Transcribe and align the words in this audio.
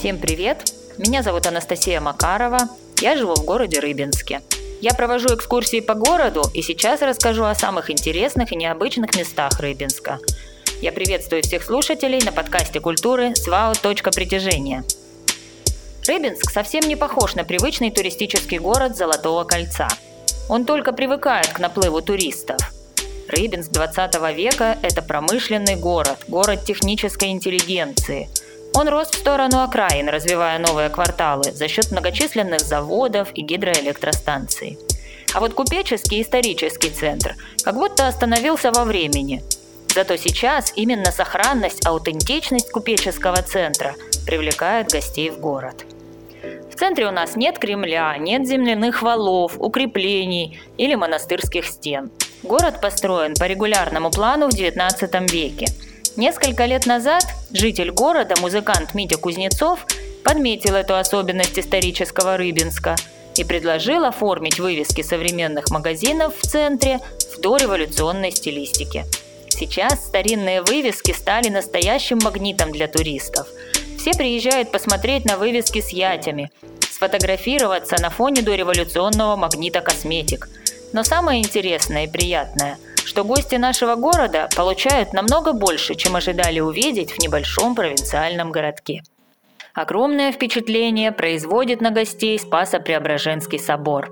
Всем 0.00 0.16
привет! 0.16 0.72
Меня 0.96 1.22
зовут 1.22 1.46
Анастасия 1.46 2.00
Макарова. 2.00 2.70
Я 3.02 3.18
живу 3.18 3.34
в 3.34 3.44
городе 3.44 3.80
Рыбинске. 3.80 4.40
Я 4.80 4.94
провожу 4.94 5.28
экскурсии 5.28 5.80
по 5.80 5.92
городу 5.92 6.42
и 6.54 6.62
сейчас 6.62 7.02
расскажу 7.02 7.44
о 7.44 7.54
самых 7.54 7.90
интересных 7.90 8.50
и 8.50 8.56
необычных 8.56 9.14
местах 9.14 9.60
Рыбинска. 9.60 10.18
Я 10.80 10.92
приветствую 10.92 11.42
всех 11.42 11.62
слушателей 11.62 12.18
на 12.24 12.32
подкасте 12.32 12.80
культуры 12.80 13.36
«Свао. 13.36 13.74
Точка 13.74 14.10
притяжения». 14.10 14.84
Рыбинск 16.08 16.50
совсем 16.50 16.88
не 16.88 16.96
похож 16.96 17.34
на 17.34 17.44
привычный 17.44 17.90
туристический 17.90 18.56
город 18.56 18.96
Золотого 18.96 19.44
кольца. 19.44 19.88
Он 20.48 20.64
только 20.64 20.94
привыкает 20.94 21.48
к 21.48 21.58
наплыву 21.58 22.00
туристов. 22.00 22.56
Рыбинск 23.28 23.70
20 23.72 24.14
века– 24.34 24.78
это 24.82 25.02
промышленный 25.02 25.76
город, 25.76 26.24
город 26.26 26.64
технической 26.64 27.32
интеллигенции– 27.32 28.30
он 28.74 28.88
рос 28.88 29.10
в 29.10 29.18
сторону 29.18 29.62
окраин, 29.62 30.08
развивая 30.08 30.58
новые 30.58 30.88
кварталы 30.88 31.52
за 31.52 31.68
счет 31.68 31.90
многочисленных 31.90 32.60
заводов 32.60 33.28
и 33.34 33.42
гидроэлектростанций. 33.42 34.78
А 35.32 35.40
вот 35.40 35.54
купеческий 35.54 36.22
исторический 36.22 36.90
центр 36.90 37.36
как 37.64 37.74
будто 37.74 38.08
остановился 38.08 38.72
во 38.72 38.84
времени. 38.84 39.42
Зато 39.94 40.16
сейчас 40.16 40.72
именно 40.76 41.10
сохранность, 41.10 41.84
аутентичность 41.86 42.70
купеческого 42.70 43.42
центра 43.42 43.94
привлекает 44.24 44.88
гостей 44.88 45.30
в 45.30 45.38
город. 45.40 45.84
В 46.72 46.76
центре 46.76 47.06
у 47.06 47.10
нас 47.10 47.36
нет 47.36 47.58
Кремля, 47.58 48.16
нет 48.18 48.46
земляных 48.46 49.02
валов, 49.02 49.54
укреплений 49.58 50.60
или 50.78 50.94
монастырских 50.94 51.66
стен. 51.66 52.10
Город 52.42 52.80
построен 52.80 53.34
по 53.34 53.44
регулярному 53.44 54.10
плану 54.10 54.48
в 54.48 54.54
XIX 54.54 55.28
веке– 55.28 55.66
Несколько 56.16 56.64
лет 56.64 56.86
назад 56.86 57.24
житель 57.52 57.90
города, 57.90 58.34
музыкант 58.40 58.94
Митя 58.94 59.16
Кузнецов, 59.18 59.86
подметил 60.24 60.74
эту 60.74 60.96
особенность 60.96 61.58
исторического 61.58 62.36
Рыбинска 62.36 62.96
и 63.36 63.44
предложил 63.44 64.04
оформить 64.04 64.58
вывески 64.58 65.02
современных 65.02 65.70
магазинов 65.70 66.34
в 66.38 66.46
центре 66.46 67.00
в 67.34 67.40
дореволюционной 67.40 68.30
стилистике. 68.30 69.06
Сейчас 69.48 70.06
старинные 70.06 70.62
вывески 70.62 71.12
стали 71.12 71.48
настоящим 71.48 72.18
магнитом 72.22 72.72
для 72.72 72.88
туристов. 72.88 73.46
Все 73.98 74.12
приезжают 74.12 74.72
посмотреть 74.72 75.24
на 75.24 75.36
вывески 75.36 75.80
с 75.80 75.90
ятями, 75.90 76.50
сфотографироваться 76.90 77.96
на 78.00 78.10
фоне 78.10 78.42
дореволюционного 78.42 79.36
магнита 79.36 79.80
косметик. 79.80 80.48
Но 80.92 81.04
самое 81.04 81.40
интересное 81.40 82.04
и 82.04 82.10
приятное– 82.10 82.78
что 83.04 83.24
гости 83.24 83.56
нашего 83.56 83.94
города 83.94 84.48
получают 84.56 85.12
намного 85.12 85.52
больше, 85.52 85.94
чем 85.94 86.16
ожидали 86.16 86.60
увидеть 86.60 87.12
в 87.12 87.18
небольшом 87.18 87.74
провинциальном 87.74 88.52
городке. 88.52 89.02
Огромное 89.74 90.32
впечатление 90.32 91.12
производит 91.12 91.80
на 91.80 91.90
гостей 91.90 92.38
Спасо-Преображенский 92.38 93.58
собор. 93.58 94.10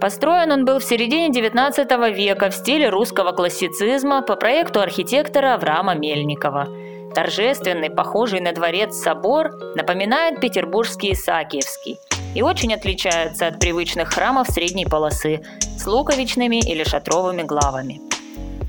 Построен 0.00 0.50
он 0.50 0.64
был 0.64 0.78
в 0.78 0.84
середине 0.84 1.28
XIX 1.28 2.12
века 2.12 2.50
в 2.50 2.54
стиле 2.54 2.88
русского 2.88 3.32
классицизма 3.32 4.22
по 4.22 4.34
проекту 4.34 4.80
архитектора 4.80 5.54
Авраама 5.54 5.94
Мельникова. 5.94 6.68
Торжественный, 7.14 7.90
похожий 7.90 8.40
на 8.40 8.52
дворец 8.52 8.96
собор 8.96 9.50
напоминает 9.74 10.40
петербургский 10.40 11.12
Исаакиевский 11.12 11.98
и 12.34 12.42
очень 12.42 12.72
отличается 12.72 13.48
от 13.48 13.58
привычных 13.58 14.08
храмов 14.08 14.48
средней 14.48 14.86
полосы 14.86 15.42
с 15.76 15.86
луковичными 15.86 16.56
или 16.56 16.84
шатровыми 16.84 17.42
главами. 17.42 18.09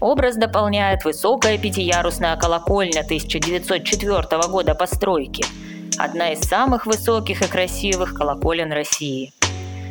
Образ 0.02 0.36
дополняет 0.36 1.06
высокая 1.06 1.60
пятиярусная 1.60 2.36
колокольня 2.36 3.02
1904 3.02 4.48
года 4.50 4.74
постройки, 4.74 5.46
одна 6.00 6.32
из 6.32 6.40
самых 6.40 6.88
высоких 6.88 7.44
и 7.44 7.48
красивых 7.48 8.16
колоколен 8.16 8.74
России. 8.74 9.32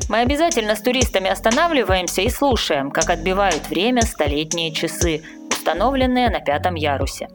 Мы 0.08 0.18
обязательно 0.18 0.74
с 0.74 0.82
туристами 0.82 1.30
останавливаемся 1.30 2.22
и 2.22 2.28
слушаем, 2.28 2.90
как 2.90 3.08
отбивают 3.08 3.68
время 3.68 4.02
столетние 4.02 4.72
часы, 4.72 5.22
установленные 5.48 6.28
на 6.28 6.40
пятом 6.40 6.74
ярусе. 6.74 7.28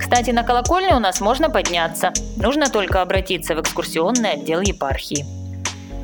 Кстати, 0.00 0.30
на 0.30 0.44
колокольню 0.44 0.96
у 0.96 1.00
нас 1.00 1.20
можно 1.20 1.50
подняться, 1.50 2.10
нужно 2.38 2.70
только 2.70 3.02
обратиться 3.02 3.54
в 3.54 3.60
экскурсионный 3.60 4.30
отдел 4.30 4.62
епархии. 4.62 5.26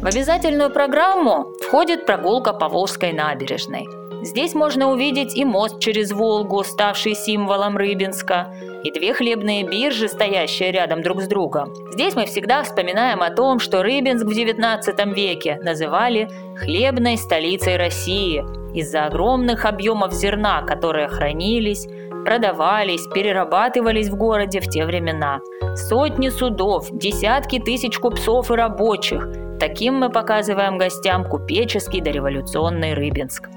В 0.03 0.07
обязательную 0.07 0.71
программу 0.71 1.47
входит 1.67 2.05
прогулка 2.05 2.53
по 2.53 2.69
Волжской 2.69 3.15
набережной– 3.15 3.89
Здесь 4.23 4.55
можно 4.55 4.91
увидеть 4.91 5.35
и 5.35 5.47
мост 5.47 5.81
через 5.81 6.13
Волгу, 6.13 6.63
ставший 6.63 7.15
символом 7.15 7.77
Рыбинска, 7.79 8.53
и 8.85 8.91
две 8.91 9.15
хлебные 9.15 9.65
биржи, 9.65 10.09
стоящие 10.09 10.73
рядом 10.73 11.03
друг 11.03 11.23
с 11.23 11.27
другом. 11.27 11.73
Здесь 11.93 12.15
мы 12.15 12.27
всегда 12.27 12.63
вспоминаем 12.63 13.23
о 13.23 13.31
том, 13.31 13.59
что 13.59 13.83
Рыбинск 13.83 14.27
в 14.27 14.31
XIX 14.31 15.15
веке 15.15 15.59
называли 15.63 16.29
«хлебной 16.57 17.17
столицей 17.17 17.77
России» 17.79 18.45
из-за 18.75 19.07
огромных 19.07 19.65
объемов 19.65 20.13
зерна, 20.13 20.63
которые 20.63 21.09
хранились, 21.09 21.89
продавались, 22.25 23.07
перерабатывались 23.15 24.11
в 24.11 24.17
городе 24.17 24.61
в 24.61 24.69
те 24.69 24.85
времена. 24.85 25.41
Сотни 25.75 26.29
судов, 26.29 26.89
десятки 26.93 27.59
тысяч 27.59 27.99
купцов 27.99 28.51
и 28.51 28.55
рабочих. 28.55 29.27
Таким 29.59 29.95
мы 29.95 30.11
показываем 30.11 30.79
гостям 30.79 31.25
купеческий 31.25 32.01
дореволюционный 32.01 32.95
Рыбинск. 32.95 33.49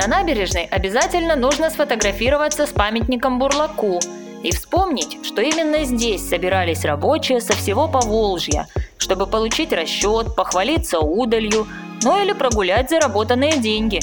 На 0.00 0.06
набережной 0.06 0.64
обязательно 0.64 1.36
нужно 1.36 1.68
сфотографироваться 1.68 2.66
с 2.66 2.70
памятником 2.70 3.38
Бурлаку 3.38 4.00
и 4.42 4.50
вспомнить, 4.50 5.18
что 5.22 5.42
именно 5.42 5.84
здесь 5.84 6.26
собирались 6.26 6.86
рабочие 6.86 7.42
со 7.42 7.52
всего 7.52 7.86
Поволжья, 7.86 8.66
чтобы 8.96 9.26
получить 9.26 9.74
расчет, 9.74 10.34
похвалиться 10.34 11.00
удалью, 11.00 11.66
ну 12.02 12.22
или 12.22 12.32
прогулять 12.32 12.88
заработанные 12.88 13.58
деньги. 13.58 14.00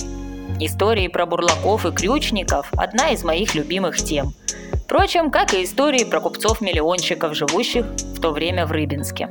Истории 0.59 1.07
про 1.07 1.25
бурлаков 1.25 1.87
и 1.87 1.91
крючников– 1.91 2.69
одна 2.77 3.09
из 3.09 3.23
моих 3.23 3.55
любимых 3.55 3.97
тем. 3.97 4.35
Впрочем, 4.85 5.31
как 5.31 5.55
и 5.55 5.63
истории 5.63 6.03
про 6.03 6.19
купцов-миллионщиков, 6.19 7.33
живущих 7.33 7.87
в 7.87 8.21
то 8.21 8.29
время 8.29 8.67
в 8.67 8.71
Рыбинске. 8.71 9.29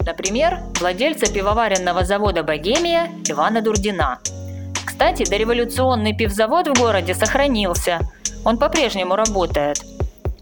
Например, 0.00 0.58
владельца 0.78 1.32
пивоваренного 1.32 2.04
завода 2.04 2.42
«Богемия» 2.42 3.08
Ивана 3.26 3.62
Дурдина– 3.62 4.18
кстати, 4.84 5.28
дореволюционный 5.28 6.14
пивзавод 6.14 6.68
в 6.68 6.78
городе 6.78 7.14
сохранился. 7.14 8.00
Он 8.44 8.58
по-прежнему 8.58 9.16
работает. 9.16 9.78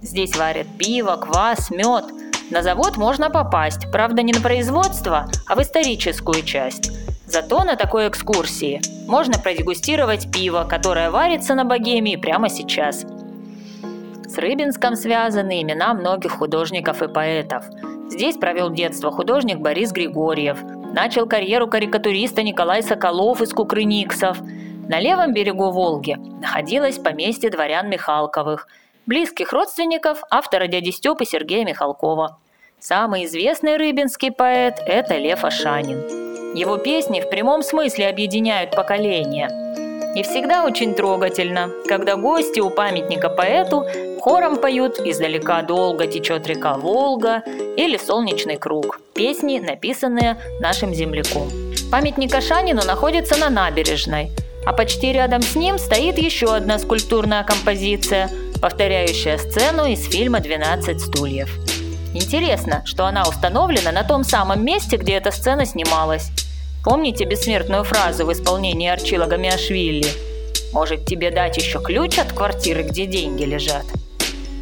Здесь 0.00 0.36
варят 0.36 0.66
пиво, 0.78 1.16
квас, 1.16 1.70
мед. 1.70 2.04
На 2.50 2.62
завод 2.62 2.96
можно 2.96 3.30
попасть, 3.30 3.90
правда 3.90 4.22
не 4.22 4.32
на 4.32 4.40
производство, 4.40 5.26
а 5.46 5.54
в 5.54 5.62
историческую 5.62 6.42
часть. 6.42 6.90
Зато 7.26 7.64
на 7.64 7.76
такой 7.76 8.08
экскурсии 8.08 8.80
можно 9.08 9.38
продегустировать 9.38 10.30
пиво, 10.30 10.66
которое 10.68 11.10
варится 11.10 11.54
на 11.54 11.64
Богемии 11.64 12.16
прямо 12.16 12.50
сейчас. 12.50 13.06
С 14.26 14.36
Рыбинском 14.36 14.96
связаны 14.96 15.62
имена 15.62 15.94
многих 15.94 16.32
художников 16.32 17.02
и 17.02 17.08
поэтов. 17.08 17.64
Здесь 18.10 18.36
провел 18.36 18.70
детство 18.70 19.10
художник 19.10 19.58
Борис 19.58 19.92
Григорьев, 19.92 20.58
Начал 20.92 21.26
карьеру 21.26 21.68
карикатуриста 21.68 22.42
Николай 22.42 22.82
Соколов 22.82 23.40
из 23.40 23.54
Кукрыниксов. 23.54 24.38
На 24.88 25.00
левом 25.00 25.32
берегу 25.32 25.70
Волги 25.70 26.18
находилось 26.40 26.98
поместье 26.98 27.48
дворян 27.48 27.88
Михалковых, 27.88 28.68
близких 29.06 29.54
родственников 29.54 30.22
автора 30.30 30.66
дяди 30.66 30.90
Степы 30.90 31.24
Сергея 31.24 31.64
Михалкова. 31.64 32.38
Самый 32.78 33.24
известный 33.24 33.78
рыбинский 33.78 34.30
поэт– 34.30 34.82
это 34.86 35.16
Лев 35.16 35.44
Ашанин. 35.44 36.54
Его 36.54 36.76
песни 36.76 37.22
в 37.22 37.30
прямом 37.30 37.62
смысле 37.62 38.08
объединяют 38.08 38.72
поколения. 38.76 39.48
И 40.14 40.22
всегда 40.22 40.62
очень 40.62 40.94
трогательно, 40.94 41.70
когда 41.88 42.16
гости 42.16 42.60
у 42.60 42.68
памятника 42.68 43.30
поэту 43.30 43.86
хором 44.22 44.56
поют 44.58 45.00
«Издалека 45.04 45.62
долго 45.62 46.06
течет 46.06 46.46
река 46.46 46.74
Волга» 46.74 47.42
или 47.76 47.96
«Солнечный 47.96 48.56
круг»– 48.56 49.00
песни, 49.14 49.58
написанные 49.58 50.36
нашим 50.60 50.94
земляком. 50.94 51.50
Памятник 51.90 52.32
Ашанину 52.32 52.84
находится 52.84 53.36
на 53.36 53.50
набережной, 53.50 54.30
а 54.64 54.72
почти 54.72 55.12
рядом 55.12 55.42
с 55.42 55.56
ним 55.56 55.76
стоит 55.76 56.18
еще 56.18 56.54
одна 56.54 56.78
скульптурная 56.78 57.42
композиция, 57.42 58.30
повторяющая 58.60 59.38
сцену 59.38 59.86
из 59.86 60.08
фильма 60.08 60.38
«12 60.38 61.00
стульев». 61.00 61.50
Интересно, 62.14 62.82
что 62.84 63.06
она 63.06 63.28
установлена 63.28 63.90
на 63.90 64.04
том 64.04 64.22
самом 64.22 64.64
месте, 64.64 64.98
где 64.98 65.14
эта 65.14 65.32
сцена 65.32 65.66
снималась. 65.66 66.30
Помните 66.84 67.24
бессмертную 67.24 67.82
фразу 67.82 68.24
в 68.24 68.32
исполнении 68.32 68.88
Арчила 68.88 69.26
Гамиашвили? 69.26 70.06
«Может, 70.72 71.06
тебе 71.06 71.32
дать 71.32 71.56
еще 71.56 71.80
ключ 71.80 72.20
от 72.20 72.32
квартиры, 72.32 72.84
где 72.84 73.06
деньги 73.06 73.42
лежат?» 73.42 73.84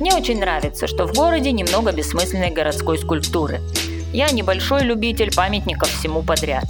Мне 0.01 0.15
очень 0.15 0.41
нравится, 0.41 0.87
что 0.87 1.07
в 1.07 1.13
городе 1.13 1.53
немного 1.53 1.93
бессмысленной 1.93 2.51
городской 2.51 2.97
скульптуры. 2.97 3.61
Я 4.15 4.31
небольшой 4.31 4.83
любитель 4.83 5.31
памятников 5.33 5.91
всему 5.91 6.23
подряд. 6.23 6.65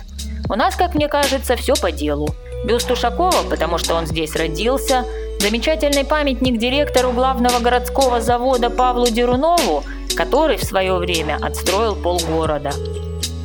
У 0.48 0.54
нас, 0.56 0.74
как 0.74 0.96
мне 0.96 1.06
кажется, 1.06 1.54
все 1.54 1.74
по 1.74 1.92
делу. 1.92 2.28
Бюст 2.64 2.90
Ушакова, 2.90 3.44
потому 3.48 3.78
что 3.78 3.94
он 3.94 4.06
здесь 4.06 4.34
родился, 4.34 5.04
замечательный 5.38 6.04
памятник 6.04 6.58
директору 6.58 7.12
главного 7.12 7.60
городского 7.60 8.20
завода 8.20 8.68
Павлу 8.68 9.06
Дерунову, 9.06 9.84
который 10.16 10.56
в 10.56 10.64
свое 10.64 10.96
время 10.96 11.38
отстроил 11.40 11.94
полгорода. 11.94 12.72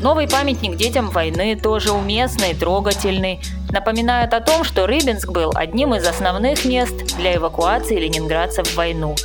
Новый 0.02 0.28
памятник 0.28 0.78
детям 0.78 1.10
войны 1.10 1.58
тоже 1.62 1.92
уместный, 1.92 2.56
трогательный, 2.56 3.40
напоминает 3.70 4.34
о 4.34 4.42
том, 4.42 4.64
что 4.64 4.88
Рыбинск 4.88 5.30
был 5.30 5.52
одним 5.56 5.94
из 5.94 6.06
основных 6.08 6.66
мест 6.66 7.16
для 7.18 7.36
эвакуации 7.36 8.00
ленинградцев 8.00 8.68
в 8.68 8.76
войну. 8.76 9.16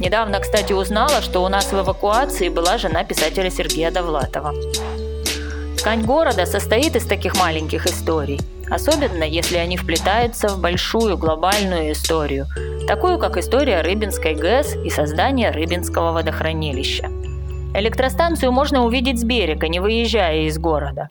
Недавно, 0.00 0.40
кстати, 0.40 0.72
узнала, 0.72 1.20
что 1.20 1.44
у 1.44 1.48
нас 1.48 1.72
в 1.72 1.78
эвакуации 1.78 2.48
была 2.48 2.78
жена 2.78 3.04
писателя 3.04 3.50
Сергея 3.50 3.90
Довлатова. 3.90 4.54
Ткань 5.76 6.04
города 6.04 6.46
состоит 6.46 6.96
из 6.96 7.06
таких 7.06 7.36
маленьких 7.38 7.84
историй, 7.84 8.40
особенно 8.70 9.24
если 9.24 9.58
они 9.58 9.76
вплетаются 9.76 10.48
в 10.48 10.58
большую 10.58 11.18
глобальную 11.18 11.92
историю, 11.92 12.46
такую 12.88 13.18
как 13.18 13.36
история 13.36 13.82
Рыбинской 13.82 14.34
ГЭС 14.34 14.74
и 14.76 14.88
создание 14.88 15.50
Рыбинского 15.50 16.12
водохранилища. 16.12 17.08
Электростанцию 17.74 18.52
можно 18.52 18.86
увидеть 18.86 19.20
с 19.20 19.24
берега, 19.24 19.68
не 19.68 19.80
выезжая 19.80 20.44
из 20.46 20.58
города. 20.58 21.10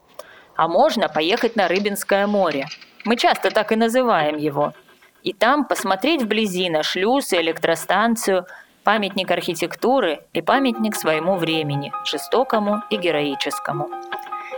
А 0.56 0.68
можно 0.68 1.10
поехать 1.10 1.56
на 1.56 1.68
Рыбинское 1.68 2.26
море. 2.26 2.66
Мы 3.06 3.18
часто 3.18 3.52
так 3.52 3.72
и 3.72 3.76
называем 3.76 4.38
его. 4.38 4.74
И 5.22 5.34
там 5.34 5.66
посмотреть 5.66 6.24
вблизи 6.24 6.70
на 6.72 6.82
шлюз 6.82 7.34
и 7.34 7.38
электростанцию, 7.38 8.46
памятник 8.90 9.30
архитектуры 9.30 10.22
и 10.34 10.42
памятник 10.42 10.96
своему 10.96 11.36
времени, 11.36 11.94
жестокому 12.06 12.82
и 12.90 12.98
героическому. 12.98 13.88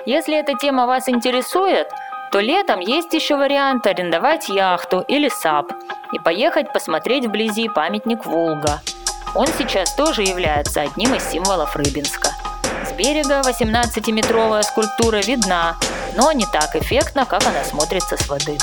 Если 0.06 0.38
эта 0.38 0.54
тема 0.54 0.88
вас 0.88 1.10
интересует, 1.10 1.90
то 2.32 2.40
летом 2.40 2.80
есть 2.80 3.14
еще 3.14 3.36
вариант 3.36 3.86
арендовать 3.88 4.48
яхту 4.48 5.04
или 5.10 5.28
САП 5.28 5.74
и 6.14 6.20
поехать 6.20 6.72
посмотреть 6.72 7.26
вблизи 7.26 7.68
памятник 7.68 8.26
Волга– 8.26 8.80
он 9.36 9.48
сейчас 9.58 9.94
тоже 9.96 10.24
является 10.24 10.82
одним 10.82 11.14
из 11.16 11.24
символов 11.24 11.76
Рыбинска. 11.76 12.30
С 12.86 12.92
берега 12.94 13.42
18-метровая 13.42 14.64
скульптура 14.64 15.18
видна, 15.18 15.78
но 16.16 16.32
не 16.34 16.46
так 16.46 16.76
эффектно, 16.76 17.26
как 17.26 17.44
она 17.44 17.64
смотрится 17.64 18.18
с 18.18 18.28
воды. 18.28 18.58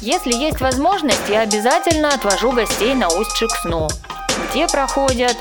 Если 0.00 0.34
есть 0.34 0.60
возможность, 0.60 1.28
я 1.28 1.40
обязательно 1.40 2.08
отвожу 2.08 2.52
гостей 2.52 2.94
на 2.94 3.08
усть 3.08 3.36
Шиксну, 3.36 3.88
где 4.50 4.66
проходят 4.68 5.36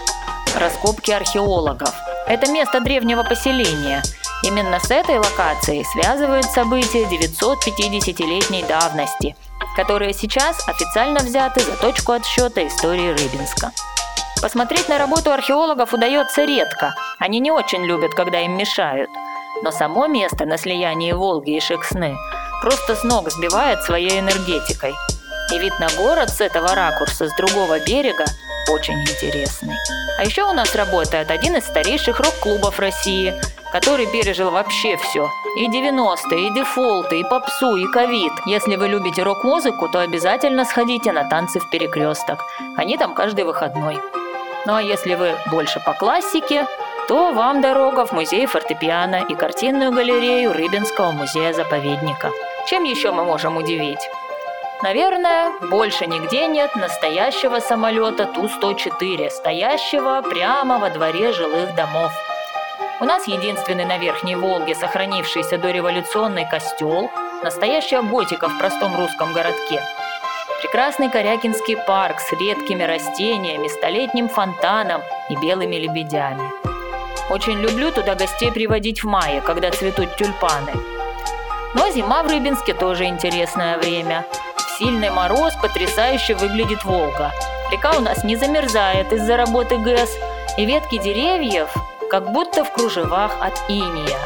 раскопки 0.55 1.11
археологов. 1.11 1.93
Это 2.27 2.51
место 2.51 2.79
древнего 2.79 3.23
поселения. 3.23 4.01
Именно 4.43 4.79
с 4.79 4.91
этой 4.91 5.17
локацией 5.17 5.85
связывают 5.85 6.45
события 6.45 7.03
950-летней 7.05 8.63
давности, 8.63 9.35
которые 9.75 10.13
сейчас 10.13 10.67
официально 10.67 11.19
взяты 11.19 11.61
за 11.61 11.75
точку 11.77 12.11
отсчета 12.11 12.67
истории 12.67 13.11
Рыбинска. 13.11 13.71
Посмотреть 14.41 14.89
на 14.89 14.97
работу 14.97 15.31
археологов 15.31 15.93
удается 15.93 16.43
редко. 16.43 16.93
Они 17.19 17.39
не 17.39 17.51
очень 17.51 17.85
любят, 17.85 18.13
когда 18.13 18.41
им 18.41 18.57
мешают. 18.57 19.09
Но 19.63 19.71
само 19.71 20.07
место 20.07 20.45
на 20.45 20.57
слиянии 20.57 21.13
Волги 21.13 21.55
и 21.55 21.61
Шексны 21.61 22.17
просто 22.61 22.95
с 22.95 23.03
ног 23.03 23.31
сбивает 23.31 23.83
своей 23.83 24.19
энергетикой. 24.19 24.93
И 25.53 25.59
вид 25.59 25.79
на 25.79 25.87
город 25.97 26.29
с 26.29 26.41
этого 26.41 26.75
ракурса, 26.75 27.29
с 27.29 27.35
другого 27.37 27.79
берега, 27.79 28.25
очень 28.69 28.99
интересный. 29.01 29.75
А 30.17 30.23
еще 30.23 30.43
у 30.43 30.53
нас 30.53 30.75
работает 30.75 31.31
один 31.31 31.55
из 31.55 31.65
старейших 31.65 32.19
рок-клубов 32.19 32.79
России, 32.79 33.33
который 33.71 34.05
пережил 34.05 34.51
вообще 34.51 34.97
все. 34.97 35.29
И 35.57 35.67
90-е, 35.67 36.47
и 36.47 36.53
дефолты, 36.53 37.19
и 37.19 37.23
попсу, 37.23 37.75
и 37.75 37.85
ковид. 37.91 38.31
Если 38.45 38.75
вы 38.75 38.87
любите 38.87 39.23
рок-музыку, 39.23 39.89
то 39.89 39.99
обязательно 39.99 40.65
сходите 40.65 41.11
на 41.11 41.27
танцы 41.27 41.59
в 41.59 41.69
перекресток. 41.69 42.39
Они 42.77 42.97
там 42.97 43.13
каждый 43.13 43.45
выходной. 43.45 43.99
Ну 44.65 44.75
а 44.75 44.81
если 44.81 45.15
вы 45.15 45.35
больше 45.51 45.79
по 45.79 45.93
классике, 45.93 46.67
то 47.07 47.33
вам 47.33 47.61
дорога 47.61 48.05
в 48.05 48.13
музей 48.13 48.45
фортепиано 48.45 49.25
и 49.27 49.35
картинную 49.35 49.91
галерею 49.91 50.53
Рыбинского 50.53 51.11
музея-заповедника. 51.11 52.31
Чем 52.67 52.83
еще 52.83 53.11
мы 53.11 53.25
можем 53.25 53.57
удивить? 53.57 53.99
Наверное, 54.83 55.51
больше 55.71 56.05
нигде 56.05 56.45
нет 56.45 56.75
настоящего 56.75 57.59
самолета 57.59 58.25
Ту-104, 58.25 59.31
стоящего 59.31 60.21
прямо 60.21 60.77
во 60.77 60.91
дворе 60.91 61.31
жилых 61.31 61.73
домов. 61.73 62.11
У 62.99 63.05
нас 63.05 63.27
единственный 63.27 63.85
на 63.85 63.97
Верхней 63.97 64.35
Волге 64.35 64.75
сохранившийся 64.75 65.57
дореволюционный 65.57 66.47
костел, 66.47 67.09
настоящая 67.43 68.03
готика 68.03 68.47
в 68.47 68.59
простом 68.59 68.95
русском 68.95 69.33
городке– 69.33 69.81
Прекрасный 70.73 71.09
Корякинский 71.09 71.75
парк 71.75 72.19
с 72.19 72.31
редкими 72.31 72.81
растениями, 72.81 73.67
столетним 73.67 74.27
фонтаном 74.27 75.01
и 75.29 75.35
белыми 75.35 75.75
лебедями. 75.75 76.49
Очень 77.29 77.59
люблю 77.59 77.91
туда 77.91 78.15
гостей 78.15 78.51
приводить 78.51 79.03
в 79.03 79.07
мае, 79.07 79.41
когда 79.41 79.69
цветут 79.69 80.15
тюльпаны. 80.15 80.71
Но 81.75 81.89
зима 81.91 82.23
в 82.23 82.27
Рыбинске 82.27 82.73
тоже 82.73 83.05
интересное 83.05 83.77
время. 83.77 84.25
Сильный 84.83 85.11
мороз 85.11 85.53
потрясающе 85.61 86.35
выглядит 86.35 86.83
Волга. 86.83 87.31
Река 87.71 87.93
у 87.97 88.01
нас 88.01 88.25
не 88.25 88.35
замерзает 88.35 89.13
из-за 89.13 89.37
работы 89.37 89.77
ГЭС, 89.77 90.09
и 90.57 90.65
ветки 90.65 90.97
деревьев 90.97 91.69
как 92.09 92.33
будто 92.33 92.65
в 92.65 92.73
кружевах 92.73 93.31
от 93.39 93.53
иния, 93.69 94.19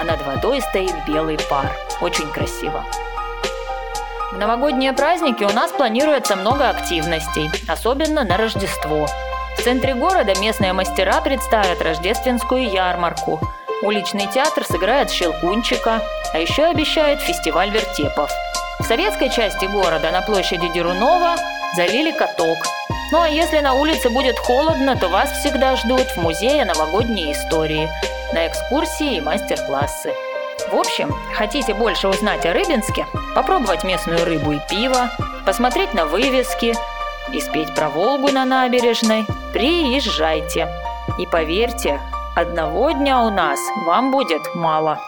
а 0.00 0.02
над 0.02 0.20
водой 0.26 0.62
стоит 0.62 0.96
белый 1.06 1.38
пар. 1.48 1.70
Очень 2.00 2.28
красиво. 2.32 2.84
В 4.32 4.36
новогодние 4.36 4.92
праздники 4.94 5.44
у 5.44 5.52
нас 5.52 5.70
планируется 5.70 6.34
много 6.34 6.68
активностей, 6.68 7.48
особенно 7.68 8.24
на 8.24 8.36
Рождество. 8.36 9.06
В 9.56 9.62
центре 9.62 9.94
города 9.94 10.36
местные 10.40 10.72
мастера 10.72 11.20
представят 11.20 11.82
рождественскую 11.82 12.68
ярмарку. 12.68 13.38
Уличный 13.82 14.26
театр 14.26 14.64
сыграет 14.64 15.08
«Щелкунчика», 15.08 16.02
а 16.32 16.38
еще 16.40 16.64
обещает 16.64 17.20
фестиваль 17.20 17.70
вертепов. 17.70 18.28
В 18.80 18.84
советской 18.84 19.28
части 19.28 19.66
города 19.66 20.10
на 20.10 20.22
площади 20.22 20.66
Дерунова 20.68 21.36
залили 21.76 22.12
каток. 22.12 22.56
Ну 23.12 23.20
а 23.20 23.28
если 23.28 23.60
на 23.60 23.74
улице 23.74 24.08
будет 24.08 24.38
холодно, 24.38 24.96
то 24.96 25.08
вас 25.08 25.30
всегда 25.32 25.76
ждут 25.76 26.08
в 26.08 26.16
музее 26.16 26.64
новогодней 26.64 27.32
истории, 27.32 27.90
на 28.32 28.46
экскурсии 28.48 29.16
и 29.16 29.20
мастер-классы. 29.20 30.12
В 30.72 30.76
общем, 30.76 31.14
хотите 31.34 31.74
больше 31.74 32.08
узнать 32.08 32.46
о 32.46 32.54
Рыбинске, 32.54 33.06
попробовать 33.34 33.84
местную 33.84 34.24
рыбу 34.24 34.52
и 34.52 34.60
пиво, 34.68 35.10
посмотреть 35.44 35.92
на 35.92 36.06
вывески 36.06 36.74
и 37.32 37.40
спеть 37.40 37.74
про 37.74 37.90
Волгу 37.90 38.32
на 38.32 38.46
набережной, 38.46 39.26
приезжайте. 39.52 40.68
И 41.18 41.26
поверьте, 41.26 42.00
одного 42.34 42.92
дня 42.92 43.22
у 43.22 43.30
нас 43.30 43.60
вам 43.84 44.10
будет 44.10 44.54
мало. 44.54 44.98